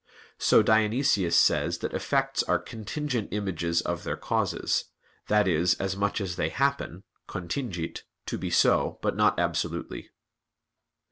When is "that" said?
1.77-1.93, 5.27-5.47